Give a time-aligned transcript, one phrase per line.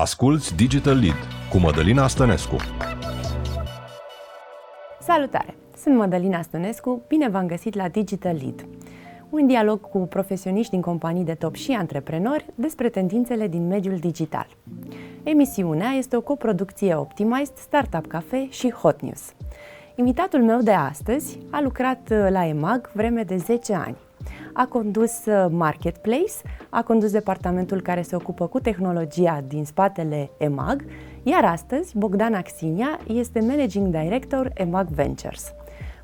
[0.00, 1.16] Asculți Digital Lead
[1.50, 2.56] cu Mădălina Stănescu.
[5.00, 5.54] Salutare!
[5.76, 8.66] Sunt Mădălina Stănescu, bine v-am găsit la Digital Lead.
[9.30, 14.46] Un dialog cu profesioniști din companii de top și antreprenori despre tendințele din mediul digital.
[15.22, 19.32] Emisiunea este o coproducție Optimized, Startup Cafe și Hot News.
[19.94, 23.96] Invitatul meu de astăzi a lucrat la EMAG vreme de 10 ani
[24.58, 26.32] a condus uh, Marketplace,
[26.68, 30.84] a condus departamentul care se ocupă cu tehnologia din spatele EMAG,
[31.22, 35.54] iar astăzi Bogdan Axinia este Managing Director EMAG Ventures.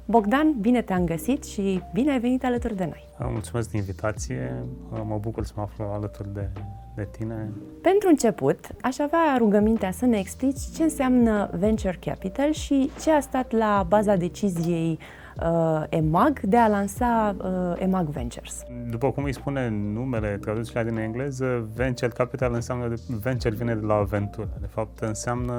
[0.05, 3.29] Bogdan, bine te-am găsit și bine ai venit alături de noi.
[3.32, 6.48] Mulțumesc de invitație, mă bucur să mă aflu alături de,
[6.96, 7.52] de tine.
[7.82, 13.21] Pentru început, aș avea rugămintea să ne explici ce înseamnă Venture Capital și ce a
[13.21, 14.98] stat la baza deciziei
[15.43, 18.62] uh, EMAG de a lansa uh, EMAG Ventures.
[18.91, 23.95] După cum îi spune numele, traducerea din engleză, Venture Capital înseamnă, venture vine de la
[23.95, 24.48] aventură.
[24.60, 25.52] De fapt, înseamnă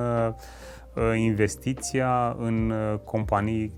[0.95, 3.73] uh, investiția în uh, companii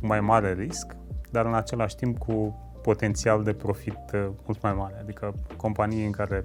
[0.00, 0.96] cu mai mare risc,
[1.30, 6.10] dar în același timp cu potențial de profit uh, mult mai mare, adică companii în
[6.10, 6.44] care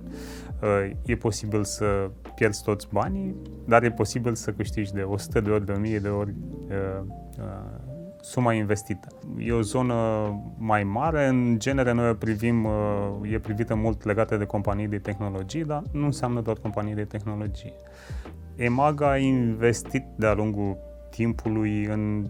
[0.61, 5.49] uh, e posibil să pierzi toți banii, dar e posibil să câștigi de 100 de
[5.49, 6.33] ori, de 1000 de ori
[6.67, 7.03] uh,
[7.39, 7.82] uh,
[8.23, 9.07] suma investită.
[9.37, 9.95] E o zonă
[10.57, 14.97] mai mare, în genere noi o privim, uh, e privită mult legată de companii de
[14.97, 17.73] tehnologie, dar nu înseamnă doar companii de tehnologie.
[18.55, 20.77] EMAG a investit de-a lungul
[21.09, 22.27] timpului în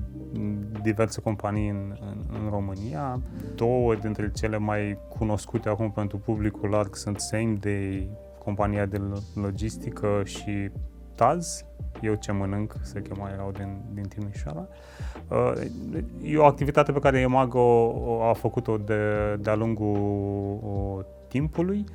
[0.81, 3.21] diverse companii în, în, în România.
[3.55, 8.09] Două dintre cele mai cunoscute acum pentru publicul larg sunt Same Day,
[8.43, 9.01] compania de
[9.33, 10.69] logistică și
[11.15, 11.65] Taz,
[12.03, 14.67] eu ce mănânc, se chema, erau din, din Timișoara.
[15.27, 15.61] Uh,
[16.21, 17.93] e o activitate pe care Emago
[18.29, 21.85] a făcut-o de, de-a lungul timpului.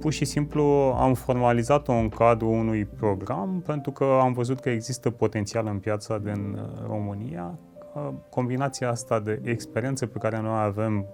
[0.00, 0.62] Pur și simplu
[0.98, 6.18] am formalizat-o în cadrul unui program pentru că am văzut că există potențial în piața
[6.18, 7.58] din uh, România.
[7.94, 11.04] Uh, combinația asta de experiențe pe care noi avem uh,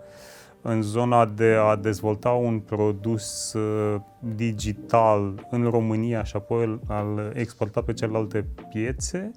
[0.69, 7.83] în zona de a dezvolta un produs uh, digital în România și apoi al exporta
[7.83, 9.31] pe celelalte piețe,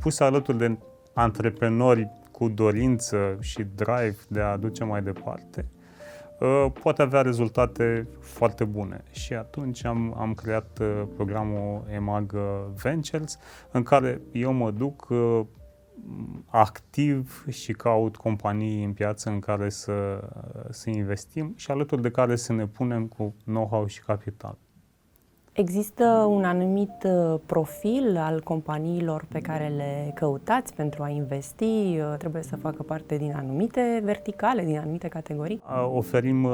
[0.00, 0.78] pus alături de
[1.12, 5.66] antreprenori cu dorință și drive de a aduce mai departe,
[6.40, 9.02] uh, poate avea rezultate foarte bune.
[9.10, 12.34] Și atunci am, am creat uh, programul EMAG
[12.82, 13.38] Ventures,
[13.70, 15.08] în care eu mă duc
[16.46, 20.28] activ și caut companii în piață în care să,
[20.70, 24.58] să investim și alături de care să ne punem cu know-how și capital.
[25.54, 31.64] Există un anumit uh, profil al companiilor pe care le căutați pentru a investi?
[31.64, 35.62] Uh, trebuie să facă parte din anumite verticale, din anumite categorii?
[35.92, 36.52] Oferim uh,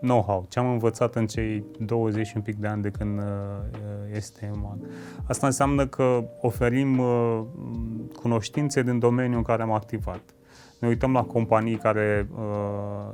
[0.00, 3.20] know-how, ce am învățat în cei 20 și un pic de ani de când
[4.14, 4.78] este EMAG.
[5.28, 7.00] Asta înseamnă că oferim
[8.20, 10.20] cunoștințe din domeniul în care am activat.
[10.80, 12.28] Ne uităm la companii care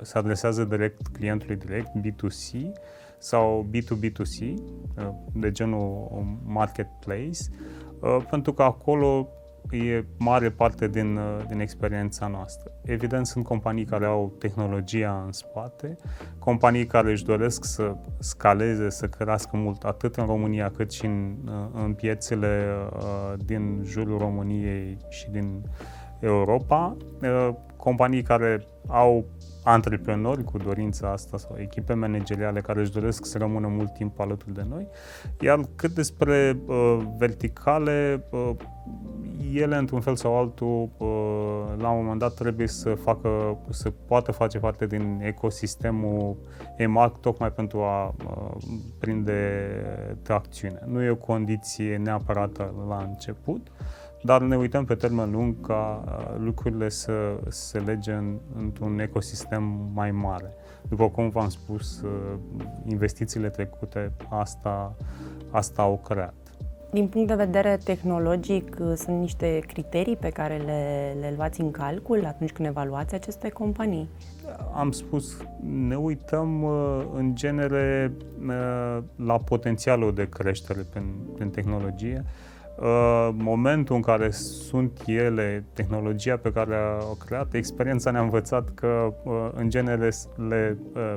[0.02, 2.72] se adresează direct clientului direct, B2C,
[3.20, 4.54] sau B2B2C,
[4.96, 6.08] uh, de genul
[6.46, 7.38] marketplace,
[8.00, 9.28] uh, pentru că acolo
[9.70, 12.70] e mare parte din, uh, din experiența noastră.
[12.82, 15.96] Evident, sunt companii care au tehnologia în spate,
[16.38, 21.36] companii care își doresc să scaleze, să crească mult, atât în România cât și în,
[21.72, 22.76] în piețele
[23.44, 25.62] din jurul României și din
[26.20, 26.96] Europa,
[27.76, 29.24] companii care au
[29.64, 34.54] antreprenori cu dorința asta sau echipe manageriale care își doresc să rămână mult timp alături
[34.54, 34.86] de noi.
[35.40, 38.50] Iar cât despre uh, verticale, uh,
[39.52, 41.08] ele într-un fel sau altul uh,
[41.78, 46.36] la un moment dat trebuie să facă, să poată face parte din ecosistemul
[46.76, 48.62] EMAC tocmai pentru a uh,
[48.98, 49.70] prinde
[50.22, 50.82] tracțiune.
[50.86, 53.66] Nu e o condiție neapărat la început,
[54.22, 57.12] dar ne uităm pe termen lung ca uh, lucrurile să
[57.48, 60.52] se lege în, într-un ecosistem mai mare.
[60.88, 62.10] După cum v-am spus, uh,
[62.86, 64.96] investițiile trecute asta,
[65.50, 66.34] asta au creat.
[66.92, 71.70] Din punct de vedere tehnologic, uh, sunt niște criterii pe care le, le luați în
[71.70, 74.08] calcul atunci când evaluați aceste companii?
[74.74, 75.36] Am spus,
[75.86, 76.64] ne uităm
[77.14, 78.12] în genere
[79.16, 82.49] la potențialul de creștere prin, prin tehnologie Uh,
[83.36, 89.48] momentul în care sunt ele, tehnologia pe care au creat, experiența ne-a învățat că uh,
[89.54, 90.10] în genere
[90.48, 91.14] le, uh,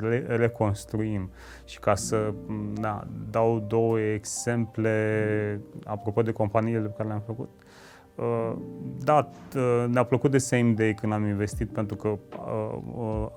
[0.00, 1.30] le reconstruim.
[1.64, 2.32] Și ca să
[2.80, 7.50] da, dau două exemple apropo de companiile pe care le-am făcut,
[8.98, 9.30] da,
[9.88, 12.18] ne-a plăcut de Same Day când am investit pentru că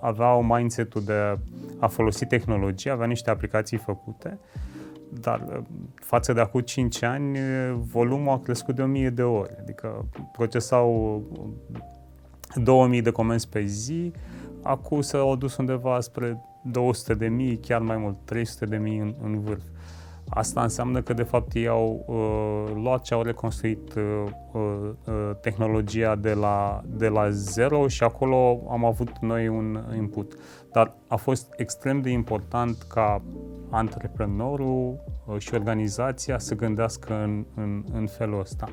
[0.02, 1.38] aveau mindset-ul de
[1.80, 4.40] a folosi tehnologie, avea niște aplicații făcute
[5.20, 5.64] dar
[5.96, 7.38] față de acum 5 ani,
[7.92, 9.56] volumul a crescut de 1000 de ori.
[9.60, 11.22] Adică procesau
[12.56, 14.12] 2000 de comenzi pe zi,
[14.64, 19.16] acum s-au dus undeva spre 200 de mii, chiar mai mult, 300 de mii în,
[19.24, 19.64] în vârf.
[20.30, 24.04] Asta înseamnă că, de fapt, ei au uh, luat și au reconstruit uh,
[24.52, 24.92] uh,
[25.42, 30.34] tehnologia de la, de la zero și acolo am avut noi un input.
[30.72, 33.22] Dar a fost extrem de important ca
[33.70, 38.70] antreprenorul uh, și organizația să gândească în, în, în felul ăsta.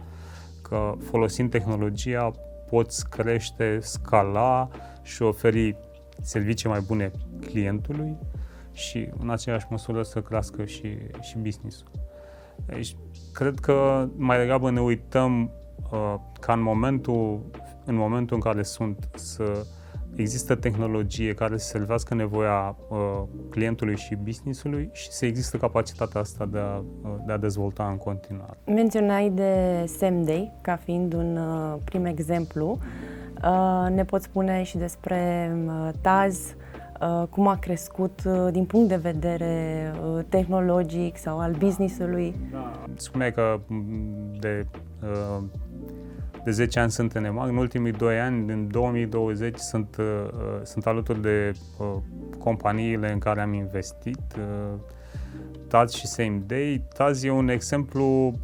[0.63, 2.31] Că folosind tehnologia
[2.71, 4.69] poți crește, scala
[5.03, 5.77] și oferi
[6.21, 7.11] servicii mai bune
[7.41, 8.17] clientului
[8.73, 11.91] și în aceeași măsură să crească și, și business-ul.
[12.67, 12.97] Deci,
[13.33, 15.51] cred că mai degrabă ne uităm
[15.93, 17.41] uh, ca în momentul,
[17.85, 19.67] în momentul în care sunt să
[20.15, 26.47] există tehnologie care să servească nevoia uh, clientului și businessului și să există capacitatea asta
[26.47, 28.59] de a, uh, de a dezvolta în continuare.
[28.67, 32.79] Menționai de Semday ca fiind un uh, prim exemplu.
[33.45, 36.62] Uh, ne poți spune și despre uh, Taz, Uh,
[37.31, 42.35] cum a crescut uh, din punct de vedere uh, tehnologic sau al business-ului?
[42.51, 42.73] Da.
[42.95, 44.67] Spuneai că mm, de,
[46.45, 49.97] de 10 ani sunt în EMAG, în ultimii 2 ani, în 2020, sunt,
[50.63, 51.53] sunt alături de
[52.39, 54.21] companiile în care am investit,
[55.69, 56.85] Taz și Same Day.
[56.95, 58.35] Taz e un exemplu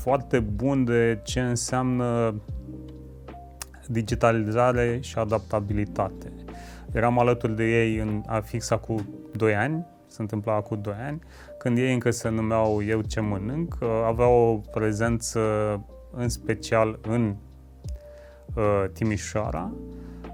[0.00, 2.34] foarte bun de ce înseamnă
[3.86, 6.32] digitalizare și adaptabilitate.
[6.92, 9.06] Eram alături de ei în a fixa cu
[9.36, 11.18] 2 ani, se întâmpla cu 2 ani,
[11.58, 15.40] când ei încă se numeau Eu ce mănânc, uh, aveau o prezență
[16.10, 17.34] în special în
[18.54, 19.72] uh, Timișoara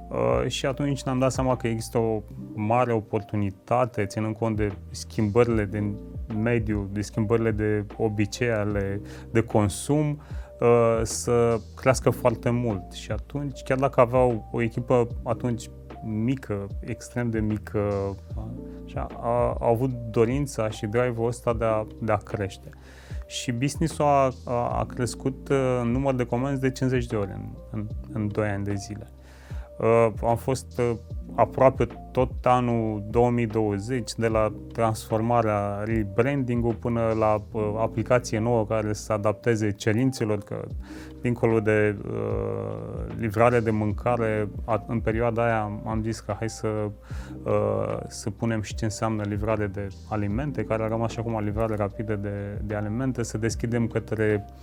[0.09, 2.23] uh, și atunci ne-am dat seama că există o
[2.55, 5.97] mare oportunitate, ținând cont de schimbările din
[6.43, 9.01] mediu, de schimbările de obicei ale
[9.31, 10.21] de consum,
[10.61, 12.93] uh, să crească foarte mult.
[12.93, 15.71] Și atunci, chiar dacă aveau o echipă atunci
[16.05, 18.17] mică, extrem de mică,
[18.85, 22.69] și a, a, a avut dorința și drive-ul ăsta de a, de a crește.
[23.27, 27.31] Și business-ul a, a, a crescut uh, în număr de comenzi de 50 de ori
[27.31, 29.11] în, în, în 2 ani de zile.
[29.79, 30.97] Uh, am fost uh,
[31.35, 39.13] aproape tot anul 2020, de la transformarea, rebranding-ul până la uh, aplicație nouă care să
[39.13, 40.65] adapteze cerințelor, că
[41.21, 46.51] dincolo de uh, livrare de mâncare, a, în perioada aia am, am zis că hai
[46.51, 46.69] să,
[47.43, 51.75] uh, să punem și ce înseamnă livrare de alimente, care a rămas și acum livrare
[51.75, 54.55] rapidă de, de alimente, să deschidem către uh,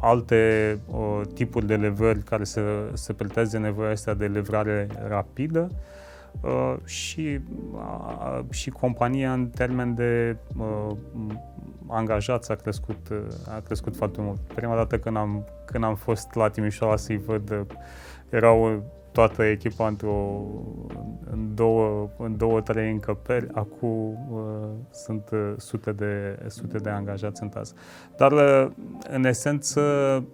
[0.00, 2.60] alte uh, tipuri de livrări care să,
[2.92, 5.68] să preteze nevoia asta de livrare rapidă
[6.40, 7.40] uh, și,
[7.72, 10.96] uh, și compania în termen de uh,
[11.86, 13.18] angajați a crescut, uh,
[13.54, 14.38] a crescut foarte mult.
[14.54, 17.60] Prima dată când am, când am fost la Timișoara să-i văd, uh,
[18.28, 18.82] erau
[19.12, 20.42] toată echipa într-o,
[21.30, 23.46] în două, în două, trei încăperi.
[23.52, 27.74] Acum uh, sunt uh, sute, de, sute de angajați în TAS.
[28.16, 28.70] Dar, uh,
[29.10, 29.80] în esență,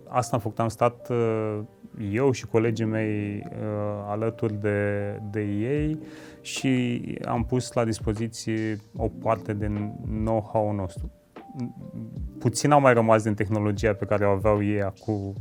[0.08, 0.58] asta am făcut.
[0.58, 1.58] Am stat uh,
[2.12, 5.98] eu și colegii mei uh, alături de, de ei
[6.40, 9.92] și am pus la dispoziție o parte din
[10.24, 11.10] know-how-ul nostru.
[12.38, 15.34] Puțin au mai rămas din tehnologia pe care o aveau ei acum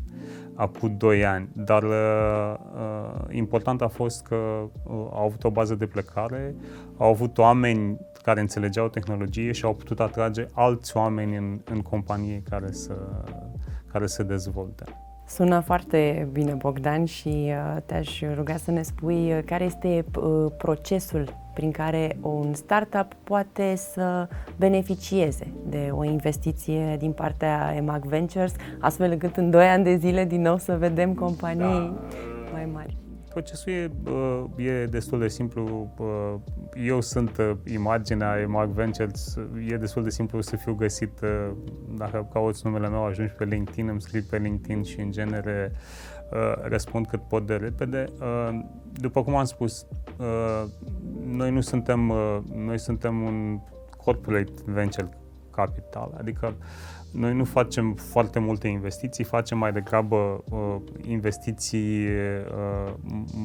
[0.58, 5.76] acum 2 ani, dar uh, uh, important a fost că uh, au avut o bază
[5.76, 6.56] de plecare,
[6.98, 12.42] au avut oameni care înțelegeau tehnologie și au putut atrage alți oameni în, în companie
[12.50, 12.96] care să,
[13.92, 14.84] care să dezvolte.
[15.28, 20.52] Sună foarte bine, Bogdan, și uh, te-aș ruga să ne spui uh, care este uh,
[20.58, 28.54] procesul prin care un startup poate să beneficieze de o investiție din partea EMAG Ventures,
[28.80, 31.98] astfel încât în 2 ani de zile din nou să vedem companii da.
[32.52, 32.98] mai mari.
[33.30, 33.92] Procesul e,
[34.64, 35.94] e destul de simplu.
[36.86, 37.32] Eu sunt
[37.74, 39.38] imaginea EMAG Ventures,
[39.68, 41.20] e destul de simplu să fiu găsit.
[41.98, 45.72] Dacă cauți numele meu, ajungi pe LinkedIn, îmi scrii pe LinkedIn și în genere
[46.62, 48.06] răspund cât pot de repede.
[48.94, 49.86] După cum am spus,
[51.26, 52.14] noi nu suntem,
[52.56, 53.60] noi suntem un
[53.98, 55.10] corporate venture
[55.52, 56.54] capital, adică
[57.12, 60.76] noi nu facem foarte multe investiții, facem mai degrabă uh,
[61.08, 62.94] investiții uh,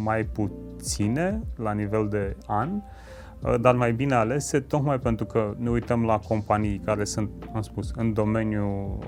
[0.04, 2.70] mai puține la nivel de an,
[3.40, 7.62] uh, dar mai bine alese, tocmai pentru că ne uităm la companii care sunt, am
[7.62, 8.98] spus, în domeniul,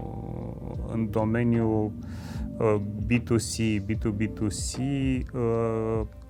[0.93, 1.93] în domeniul
[3.07, 4.83] B2C, B2B2C,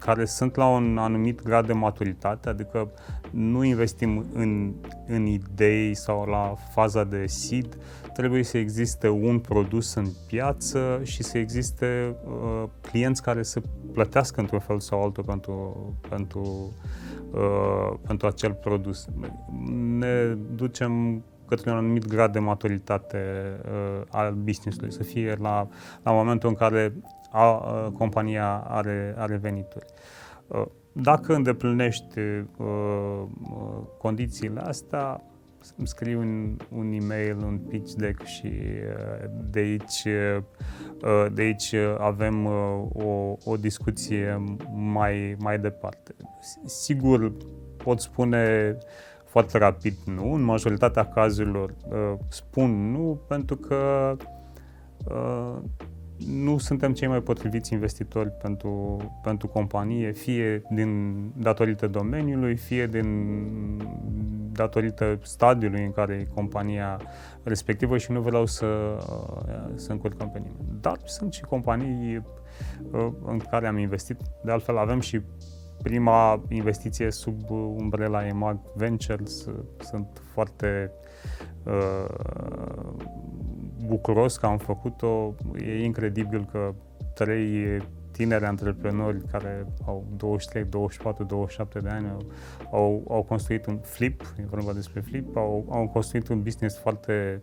[0.04, 2.90] care sunt la un anumit grad de maturitate, adică
[3.30, 4.72] nu investim în,
[5.06, 7.78] în idei sau la faza de seed,
[8.12, 13.60] trebuie să existe un produs în piață și să existe uh, clienți care să
[13.92, 16.72] plătească într-un fel sau altul pentru, pentru,
[17.30, 19.06] uh, pentru acel produs.
[19.98, 23.18] Ne ducem către un anumit grad de maturitate
[23.64, 25.68] uh, al business-ului, să fie la,
[26.02, 26.92] la momentul în care
[27.30, 29.86] a, uh, compania are, are venituri.
[30.46, 33.26] Uh, dacă îndeplinești uh, uh,
[33.98, 35.22] condițiile astea,
[35.76, 41.74] îmi scrii un, un e-mail, un pitch deck și uh, de aici, uh, de aici
[41.98, 42.52] avem uh,
[42.92, 44.42] o, o discuție
[44.74, 46.14] mai, mai departe.
[46.64, 47.32] Sigur,
[47.76, 48.76] pot spune
[49.34, 51.74] foarte rapid nu, în majoritatea cazurilor
[52.28, 54.16] spun nu pentru că
[56.26, 63.38] nu suntem cei mai potriviți investitori pentru, pentru companie, fie din datorită domeniului, fie din
[64.52, 67.00] datorită stadiului în care e compania
[67.42, 68.66] respectivă și nu vreau să,
[69.74, 70.78] să încurcăm pe nimeni.
[70.80, 72.22] Dar sunt și companii
[72.90, 74.16] uh, în care am investit.
[74.44, 75.20] De altfel avem și
[75.84, 79.48] prima investiție sub umbrela EMAG Ventures.
[79.78, 80.90] Sunt foarte
[81.64, 82.94] uh,
[83.86, 85.34] bucuros că am făcut-o.
[85.64, 86.74] E incredibil că
[87.14, 92.26] trei tineri antreprenori care au 23, 24, 27 de ani au,
[92.70, 97.42] au, au construit un flip, e vorba despre flip, au, au construit un business foarte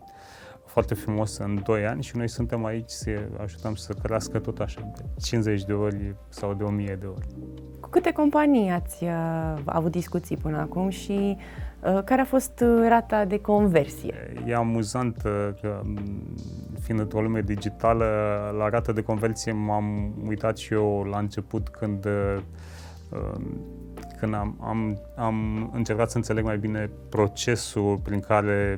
[0.72, 3.10] foarte frumos în 2 ani și noi suntem aici să
[3.42, 7.28] ajutăm să crească tot așa, de 50 de ori sau de 1000 de ori.
[7.80, 11.38] Cu câte companii ați uh, avut discuții până acum și
[11.84, 14.34] uh, care a fost uh, rata de conversie?
[14.46, 15.82] E amuzant uh, că,
[16.80, 18.06] fiind într-o lume digitală,
[18.58, 22.38] la rata de conversie m-am uitat și eu la început când uh,
[24.22, 28.78] când am, am, am încercat să înțeleg mai bine procesul prin care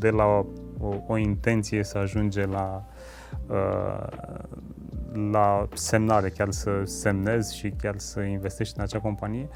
[0.00, 2.84] de la o, o intenție să ajunge la,
[5.30, 9.48] la semnare, chiar să semnezi și chiar să investești în acea companie,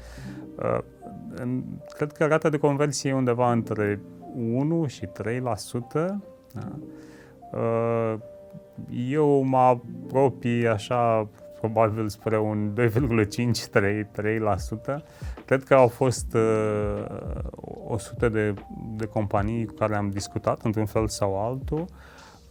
[1.95, 3.99] cred că rata de conversie e undeva între
[4.35, 5.09] 1 și 3%.
[6.53, 6.71] Da?
[9.09, 11.27] Eu mă apropii așa
[11.61, 12.81] probabil spre un 2,5-3%.
[15.45, 17.05] Cred că au fost uh,
[17.87, 18.53] 100 de,
[18.95, 21.85] de companii cu care am discutat într-un fel sau altul.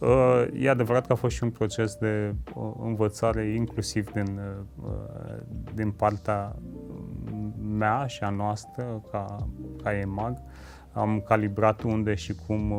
[0.01, 4.39] Uh, e adevărat că a fost și un proces de uh, învățare inclusiv din,
[4.83, 4.91] uh,
[5.73, 6.55] din partea
[7.77, 9.47] mea și a noastră ca,
[9.83, 10.37] ca EMAG.
[10.93, 12.73] Am calibrat unde și cum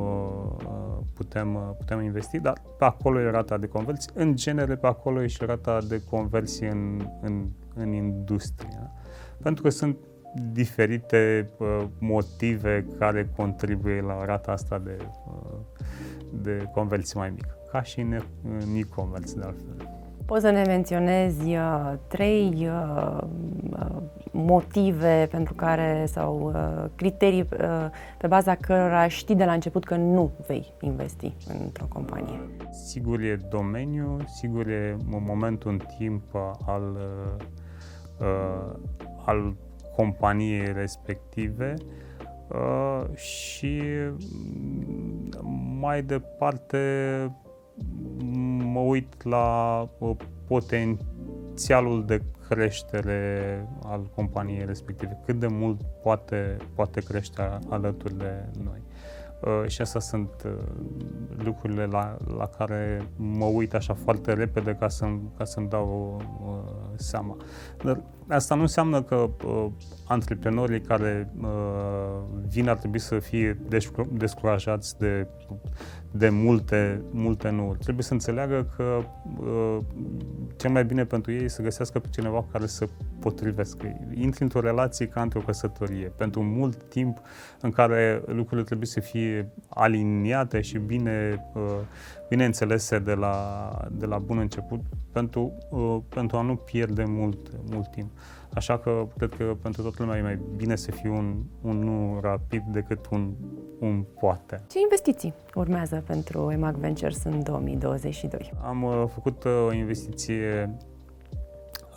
[1.14, 4.12] putem, putem investi, dar pe acolo e rata de conversie.
[4.14, 8.90] În genere, pe acolo e și rata de conversie în, în, în industrie.
[9.42, 9.96] Pentru că sunt
[10.52, 15.58] diferite uh, motive care contribuie la rata asta de, uh,
[16.42, 20.01] de conversie mai mică, ca și în, în e-commerce de altfel.
[20.26, 23.18] Poți să ne menționezi uh, trei uh,
[23.70, 24.02] uh,
[24.32, 27.86] motive pentru care sau uh, criterii uh,
[28.18, 32.40] pe baza cărora știi de la început că nu vei investi într-o companie?
[32.86, 36.34] Sigur e domeniu, sigur e momentul în timp
[36.66, 36.98] al,
[38.18, 38.74] uh,
[39.24, 39.54] al
[39.96, 41.74] companiei respective
[42.48, 43.82] uh, și
[45.80, 46.78] mai departe
[48.72, 57.00] mă uit la uh, potențialul de creștere al companiei respective, cât de mult poate, poate
[57.00, 58.82] crește alături de noi.
[59.40, 60.52] Uh, și astea sunt uh,
[61.44, 66.90] lucrurile la, la care mă uit așa foarte repede ca, să, ca să-mi dau uh,
[66.94, 67.36] seama.
[67.84, 69.66] Dar asta nu înseamnă că uh,
[70.06, 71.48] antreprenorii care uh,
[72.48, 73.60] vin ar trebui să fie
[74.12, 75.26] descurajați de,
[76.12, 77.76] de multe, multe nu.
[77.78, 78.98] Trebuie să înțeleagă că
[79.40, 79.78] uh,
[80.56, 82.88] cel mai bine pentru ei e să găsească pe cineva care să
[83.20, 83.98] potrivească.
[84.14, 86.12] Intri într-o relație ca într-o căsătorie.
[86.16, 87.20] Pentru mult timp
[87.60, 91.62] în care lucrurile trebuie să fie aliniate și bine, uh,
[92.28, 94.80] bine înțelese de la, de la bun început
[95.12, 98.10] pentru, uh, pentru a nu pierde mult, mult timp.
[98.54, 102.18] Așa că cred că pentru toată lumea e mai bine să fie un, un nu
[102.20, 103.32] rapid decât un,
[103.78, 104.62] un poate.
[104.70, 108.52] Ce investiții urmează pentru EMAG Ventures în 2022?
[108.62, 110.76] Am uh, făcut uh, o investiție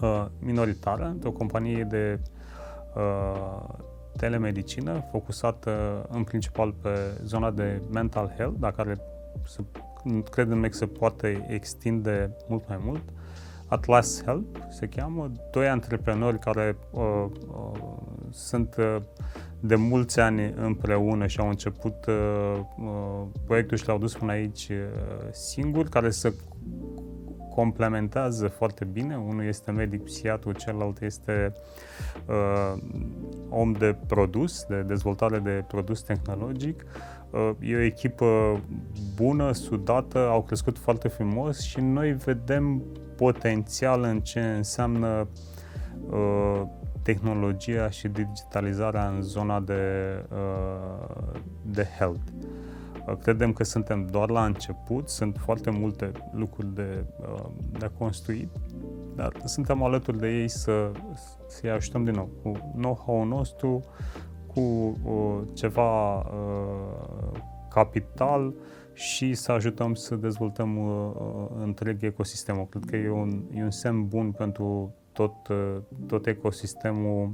[0.02, 2.20] uh, minoritară într-o companie de
[2.96, 3.62] uh,
[4.18, 6.90] telemedicină focusată în principal pe
[7.24, 8.98] zona de mental health, dar care
[9.46, 9.64] se
[10.32, 13.02] credem că se poate extinde mult mai mult.
[13.68, 17.80] Atlas Help se cheamă, doi antreprenori care uh, uh,
[18.30, 19.02] sunt uh,
[19.60, 24.70] de mulți ani împreună și au început uh, uh, proiectul și l-au dus până aici
[24.70, 26.34] uh, singuri, care se
[27.56, 29.18] complementează foarte bine.
[29.18, 31.54] Unul este medic psihiatru, celălalt este
[32.28, 32.82] uh,
[33.50, 36.86] om de produs, de dezvoltare de produs tehnologic.
[37.30, 38.60] Uh, e o echipă
[39.16, 42.84] bună, sudată, au crescut foarte frumos și noi vedem
[43.16, 45.28] potențial în ce înseamnă
[46.10, 46.62] uh,
[47.02, 49.84] tehnologia și digitalizarea în zona de,
[50.32, 52.22] uh, de health.
[53.08, 57.46] Uh, credem că suntem doar la început, sunt foarte multe lucruri de, uh,
[57.80, 58.50] de construit,
[59.16, 60.92] dar suntem alături de ei să,
[61.48, 63.84] să-i ajutăm din nou cu know-how-ul nostru,
[64.54, 64.62] cu
[65.04, 68.54] uh, ceva uh, capital
[68.96, 71.14] și să ajutăm să dezvoltăm uh,
[71.62, 72.68] întreg ecosistemul.
[72.70, 77.32] Cred că e un, e un semn bun pentru tot, uh, tot ecosistemul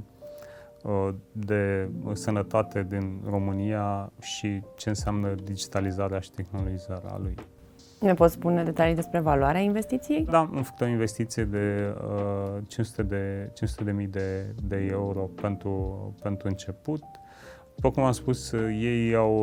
[0.82, 7.34] uh, de sănătate din România și ce înseamnă digitalizarea și tehnologizarea lui.
[8.00, 10.24] Ne poți spune detalii despre valoarea investiției?
[10.24, 11.94] Da, am făcut o investiție de
[12.56, 17.02] uh, 500 de 500 de mii de, de euro pentru, pentru început.
[17.82, 19.36] După cum am spus, ei, au,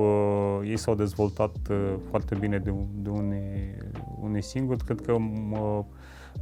[0.59, 3.75] uh, ei s-au dezvoltat uh, foarte bine de, de unii,
[4.21, 4.83] unii singuri.
[4.83, 5.79] Cred că uh,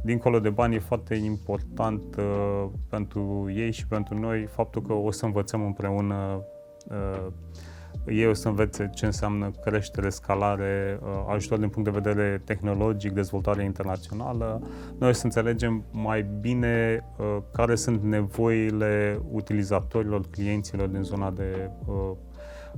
[0.02, 5.10] dincolo de bani, e foarte important uh, pentru ei și pentru noi faptul că o
[5.10, 6.42] să învățăm împreună
[6.88, 7.26] uh,
[8.06, 13.12] ei o să învețe ce înseamnă creștere, scalare, uh, ajutor din punct de vedere tehnologic,
[13.12, 14.62] dezvoltare internațională.
[14.98, 21.70] Noi o să înțelegem mai bine uh, care sunt nevoile utilizatorilor, clienților din zona de
[21.86, 22.10] uh,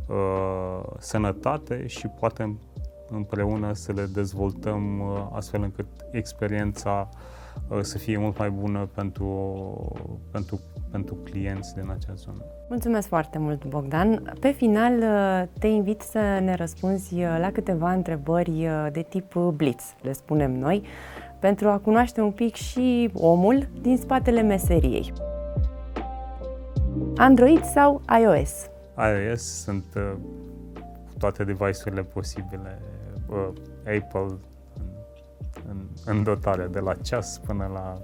[0.06, 2.58] uh, sănătate și poate
[3.10, 7.18] împreună să le dezvoltăm uh, astfel încât experiența uh,
[7.80, 9.54] să fie mult mai bună pentru,
[10.30, 12.44] pentru, pentru clienți din acea zonă.
[12.68, 14.36] Mulțumesc foarte mult, Bogdan.
[14.40, 20.12] Pe final, uh, te invit să ne răspunzi la câteva întrebări de tip blitz, le
[20.12, 20.82] spunem noi,
[21.38, 25.12] pentru a cunoaște un pic și omul din spatele meseriei.
[27.16, 28.70] Android sau iOS?
[28.96, 29.84] iOS sunt
[31.20, 32.82] toate device-urile posibile
[33.28, 33.48] uh,
[33.98, 34.38] Apple
[36.04, 37.98] în, în, în dotare, de la ceas până la...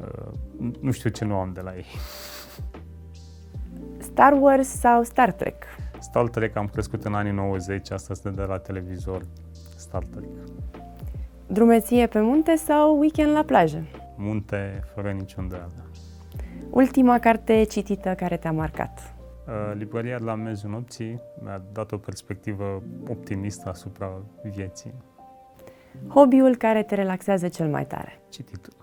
[0.00, 1.86] Uh, nu știu ce nu am de la ei.
[3.98, 5.64] Star Wars sau Star Trek?
[5.98, 9.22] Star Trek am crescut în anii 90, asta este de la televizor.
[9.76, 10.28] Star Trek.
[11.46, 13.84] Drumeție pe munte sau weekend la plajă?
[14.16, 15.72] Munte, fără niciun îndoială.
[16.70, 19.14] Ultima carte citită care te-a marcat?
[19.46, 24.94] Uh, librăria de la mezul nopții mi-a dat o perspectivă optimistă asupra vieții.
[26.08, 28.20] Hobby-ul care te relaxează cel mai tare?
[28.28, 28.78] Cititul.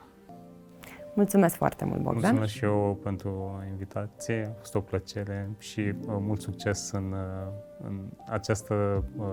[1.15, 2.21] Mulțumesc foarte mult, Bogdan.
[2.21, 7.87] Mulțumesc și eu pentru invitație, a fost o plăcere și uh, mult succes în, uh,
[7.87, 7.99] în
[8.29, 9.25] această uh,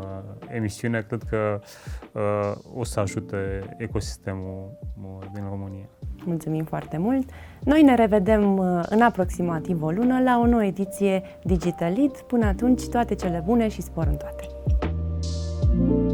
[0.48, 1.04] emisiune.
[1.08, 1.60] Cred că
[2.12, 5.88] uh, o să ajute ecosistemul uh, din România.
[6.24, 7.30] Mulțumim foarte mult!
[7.60, 12.20] Noi ne revedem uh, în aproximativ o lună la o nouă ediție Digital Lead.
[12.20, 14.46] Până atunci, toate cele bune și spor în toate!
[15.62, 16.11] thank you